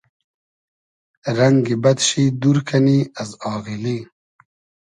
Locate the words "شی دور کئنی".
2.07-2.97